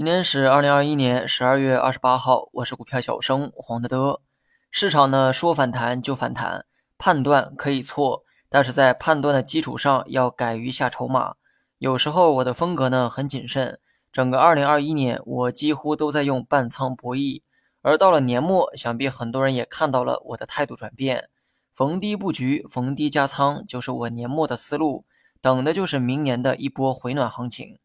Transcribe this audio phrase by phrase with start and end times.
[0.00, 4.22] 今天是二零二一年十二月二十八号，我是股票小生黄德德。
[4.70, 6.64] 市场呢说反弹就反弹，
[6.96, 11.34] 判断可以错，但是在判断的基础上要敢于下筹码。
[11.76, 13.78] 有时候我的风格呢很谨慎，
[14.10, 17.42] 整个二零二一年我几乎都在用半仓博弈。
[17.82, 21.28] 而到了年末，想必很多人也看到了我的态度转变，
[21.74, 25.04] 逢低布局，逢低加仓，就是我年末的思路，
[25.42, 27.78] 等的就是明年的一波回暖行情。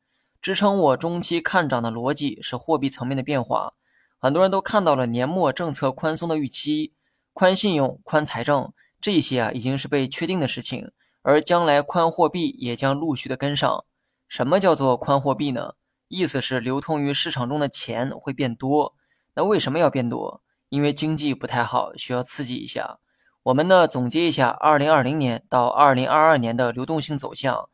[0.45, 3.73] 支撑我中期看涨的逻辑是货币层面的变化，
[4.19, 6.93] 很多人都看到了年末政策宽松的预期，
[7.33, 10.91] 宽信用、宽财政这些啊已经是被确定的事情，
[11.23, 13.85] 而将来宽货币也将陆续的跟上。
[14.27, 15.73] 什么叫做宽货币呢？
[16.09, 18.93] 意思是流通于市场中的钱会变多。
[19.33, 20.43] 那为什么要变多？
[20.69, 22.99] 因为经济不太好，需要刺激一下。
[23.41, 27.67] 我们呢总结一下2020年到2022年的流动性走向。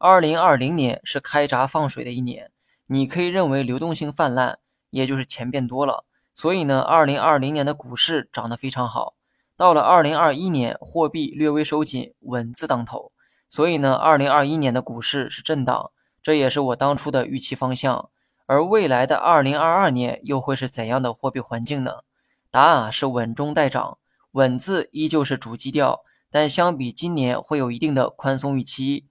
[0.00, 2.52] 二零二零年是开闸放水的一年，
[2.86, 4.58] 你可以认为流动性泛滥，
[4.90, 6.04] 也就是钱变多了。
[6.32, 9.16] 所以呢，二零二零年的股市涨得非常好。
[9.56, 13.10] 到了二零二一年，货币略微收紧，稳字当头。
[13.48, 15.90] 所以呢，二零二一年的股市是震荡，
[16.22, 18.08] 这也是我当初的预期方向。
[18.46, 22.04] 而未来的二零二二年又会是怎样的货币环境呢？
[22.52, 23.98] 答案啊是稳中带涨，
[24.30, 29.07] 稳字依旧是主基调，但相比今年会有一定的宽松预期。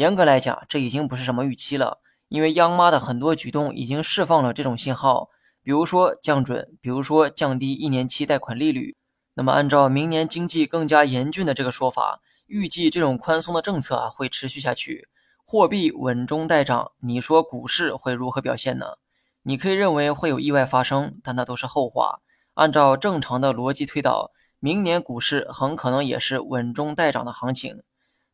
[0.00, 1.98] 严格来讲，这已经不是什么预期了，
[2.28, 5.28] 因为央妈的很多举动已经释放了这种信号，
[5.62, 8.96] 比如说降准，比如说降低一年期贷款利率。
[9.34, 15.06] 那么，按照明年经济更加严峻的这个说法，预计这种宽松的政策啊会持续下去，
[15.44, 16.92] 货币稳中带涨。
[17.02, 18.86] 你说股市会如何表现呢？
[19.42, 22.20] 你可以认为会有意外发生，但那都是后话。
[22.54, 27.82] 按照正常的逻辑推导，明年股市很可能也是稳中带涨的行情。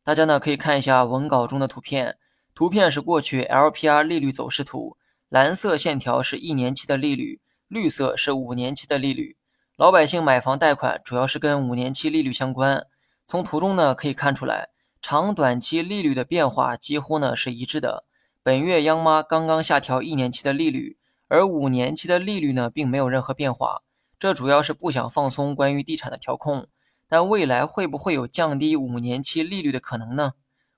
[0.07, 2.17] 大家呢可以看一下文稿中的图片，
[2.55, 4.95] 图片是过去 LPR 利率走势图，
[5.27, 9.35] 蓝色线条是一年期的利率，绿色是五年期的利率。
[9.75, 12.87] 老百姓买房贷款主要是跟五年期利率相关。
[13.27, 14.69] 从图中呢可以看出来，
[15.01, 18.05] 长短期利率的变化几乎呢是一致的。
[18.41, 23.81] 本月央妈刚刚下调一年期的利率，而五年期的利率呢并没有任何变化，
[24.17, 26.67] 这主要是不想放松关于地产的调控。
[27.09, 30.33] 但未来会不会有降低五年期利率的可能呢？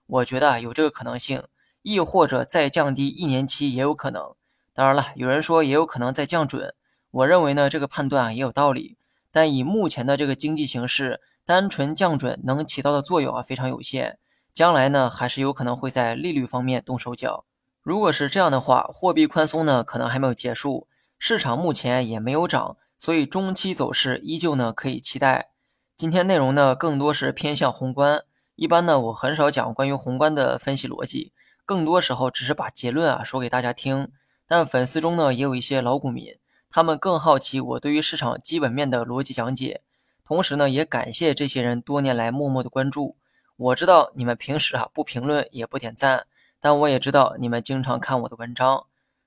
[0.06, 1.44] 我觉得啊有这个可能性，
[1.82, 4.36] 亦或者再降低一年期也有可能。
[4.74, 6.74] 当然了，有人说也有可能再降准，
[7.12, 8.98] 我认为呢这个判断啊也有道理。
[9.32, 14.18] 但以目前的这个经济形势，单纯降准能起到的作用啊非常有限。
[14.54, 17.46] 将来呢还是有可能会在利率方面动手脚。
[17.82, 25.52] 如果是这样的话，货币宽松呢可能还没有结束，市场目前也没有涨，所以中期走势依旧呢可以期待。
[26.00, 28.24] 今天内容呢，更多是偏向宏观。
[28.56, 31.34] 一般呢，我很少讲关于宏观的分析逻辑，
[31.66, 34.10] 更多时候只是把结论啊说给大家听。
[34.48, 36.38] 但粉丝中呢，也有一些老股民，
[36.70, 39.82] 他们更好奇我对于市场基本面的逻辑讲解。
[40.24, 43.18] 同时呢，也感谢这些人多年来默默的关注。
[43.58, 46.28] 我知道你们平时啊不评论也不点赞，
[46.62, 48.86] 但我也知道你们经常看我的文章。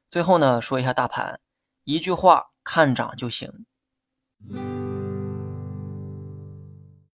[0.08, 1.38] 最后呢，说一下大盘，
[1.84, 3.66] 一句话，看涨就行。